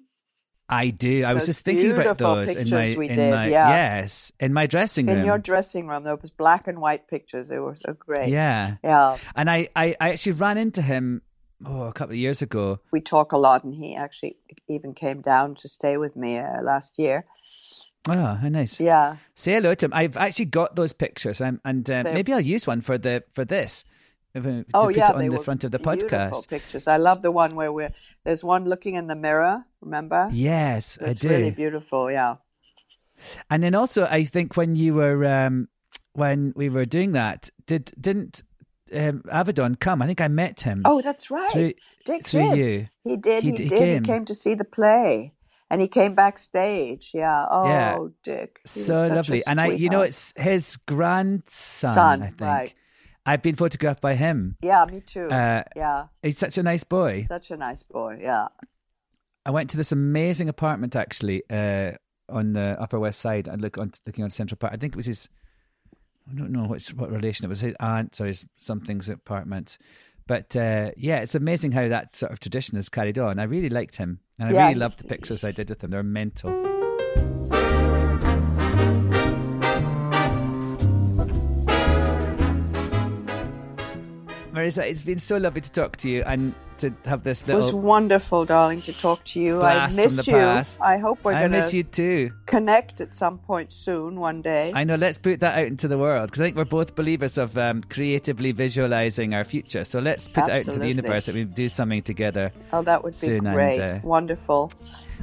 [0.69, 1.23] I do.
[1.23, 3.69] I was just thinking about those in my in did, my yeah.
[3.69, 5.19] yes in my dressing room.
[5.19, 7.47] In your dressing room, there was black and white pictures.
[7.49, 8.29] They were so great.
[8.29, 9.17] yeah, Yeah.
[9.35, 11.23] and I, I I actually ran into him
[11.65, 12.79] oh a couple of years ago.
[12.91, 16.61] We talk a lot, and he actually even came down to stay with me uh,
[16.61, 17.25] last year.
[18.07, 18.79] Oh, how nice.
[18.79, 19.17] Yeah.
[19.35, 19.93] Say hello to him.
[19.93, 23.43] I've actually got those pictures, um, and uh, maybe I'll use one for the for
[23.43, 23.83] this.
[24.43, 26.47] To oh put yeah, on the front of the podcast.
[26.47, 26.87] Pictures.
[26.87, 29.65] I love the one where we're there's one looking in the mirror.
[29.81, 30.29] Remember?
[30.31, 31.19] Yes, I did.
[31.19, 31.29] Do.
[31.29, 32.11] really beautiful.
[32.11, 32.35] Yeah.
[33.49, 35.67] And then also, I think when you were um,
[36.13, 38.43] when we were doing that, did didn't
[38.93, 40.01] um, Avedon come?
[40.01, 40.81] I think I met him.
[40.85, 41.49] Oh, that's right.
[41.51, 41.73] Through,
[42.05, 42.57] Dick through did.
[42.57, 42.87] you.
[43.03, 43.43] He did.
[43.43, 43.69] He He, did.
[43.77, 44.03] came.
[44.03, 45.33] He came to see the play,
[45.69, 47.09] and he came backstage.
[47.13, 47.45] Yeah.
[47.49, 47.97] Oh, Yeah.
[48.23, 48.59] Dick.
[48.65, 49.43] So lovely.
[49.45, 51.95] And I, you know, it's his grandson.
[51.95, 52.73] Son, I think right.
[53.25, 54.57] I've been photographed by him.
[54.61, 55.25] Yeah, me too.
[55.25, 56.05] Uh, yeah.
[56.23, 57.25] He's such a nice boy.
[57.27, 58.19] Such a nice boy.
[58.21, 58.47] Yeah.
[59.45, 61.91] I went to this amazing apartment actually uh,
[62.27, 63.47] on the Upper West Side.
[63.49, 64.73] I look on looking on Central Park.
[64.73, 65.29] I think it was his.
[66.29, 67.61] I don't know what what relation it was.
[67.61, 69.77] His aunt or his something's apartment.
[70.27, 73.39] But uh, yeah, it's amazing how that sort of tradition is carried on.
[73.39, 75.89] I really liked him, and I Yeah, really loved the pictures I did with him.
[75.89, 76.51] They're mental.
[84.51, 87.61] Marisa, it's been so lovely to talk to you and to have this little.
[87.61, 89.61] It was wonderful, darling, to talk to you.
[89.61, 90.33] I miss the you.
[90.33, 90.79] past.
[90.81, 92.31] I hope we're going miss to you too.
[92.45, 94.71] connect at some point soon, one day.
[94.73, 94.95] I know.
[94.95, 97.83] Let's put that out into the world because I think we're both believers of um,
[97.83, 99.85] creatively visualizing our future.
[99.85, 103.03] So let's put it out into the universe that we do something together oh, that
[103.03, 103.79] would be soon great.
[103.79, 104.71] and uh, Wonderful.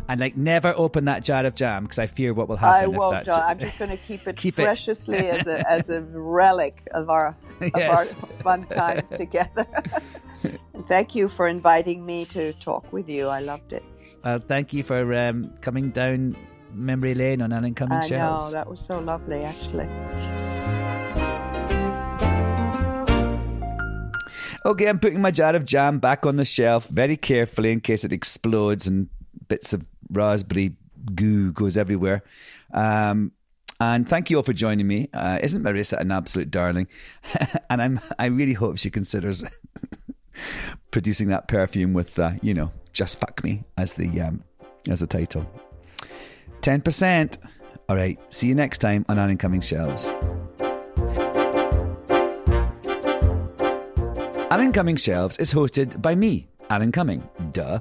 [0.09, 2.91] And like never open that jar of jam because I fear what will I happen.
[2.95, 3.25] if won't.
[3.27, 3.35] John.
[3.37, 4.65] jar- I'm just going to keep it Keep it.
[4.65, 8.15] preciously as a as a relic of our of Yes.
[8.23, 9.67] our fun times together.
[10.45, 13.27] and thank you for inviting me to talk with you.
[13.27, 13.83] I loved it.
[14.25, 16.37] Well, thank you for um, coming down
[16.73, 18.47] memory lane on Alan Cumming I Shelves.
[18.47, 19.89] know that was so lovely, actually.
[24.65, 28.03] Okay, I'm putting my jar of jam back on the shelf very carefully in case
[28.05, 29.09] it explodes and
[29.49, 30.75] bits of raspberry
[31.15, 32.23] goo goes everywhere.
[32.73, 33.33] Um,
[33.79, 35.09] and thank you all for joining me.
[35.13, 36.89] Uh, isn't Marisa an absolute darling?
[37.71, 39.45] and I'm I really hope she considers
[40.91, 44.43] producing that perfume with uh, you know just fuck me as the um,
[44.89, 45.49] as the title.
[46.63, 47.39] Ten percent.
[47.89, 48.19] All right.
[48.33, 50.13] See you next time on Alan Cumming Shelves.
[54.51, 57.81] Alan Cumming Shelves is hosted by me, Alan Cumming, duh,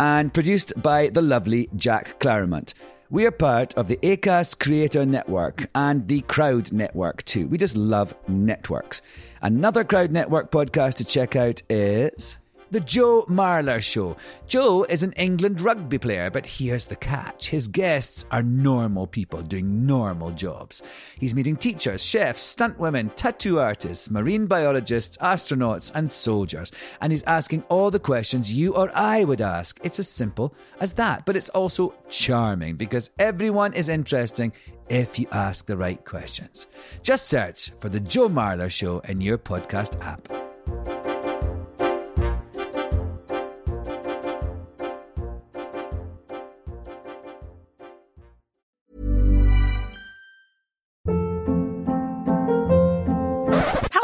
[0.00, 2.74] and produced by the lovely Jack Claremont.
[3.08, 7.46] We are part of the ACAST Creator Network and the Crowd Network too.
[7.46, 9.00] We just love networks.
[9.42, 12.36] Another Crowd Network podcast to check out is
[12.76, 14.18] The Joe Marler Show.
[14.46, 19.40] Joe is an England rugby player, but here's the catch his guests are normal people
[19.40, 20.82] doing normal jobs.
[21.18, 26.70] He's meeting teachers, chefs, stunt women, tattoo artists, marine biologists, astronauts, and soldiers.
[27.00, 29.80] And he's asking all the questions you or I would ask.
[29.82, 34.52] It's as simple as that, but it's also charming because everyone is interesting
[34.90, 36.66] if you ask the right questions.
[37.02, 41.15] Just search for The Joe Marler Show in your podcast app.